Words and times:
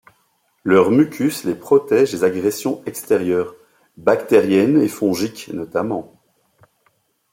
Leur 0.63 0.89
mucus 0.89 1.43
les 1.43 1.53
protège 1.53 2.09
des 2.11 2.23
agressions 2.23 2.81
extérieures, 2.87 3.53
bactériennes 3.97 4.81
et 4.81 4.87
fongiques 4.87 5.49
notamment. 5.49 6.19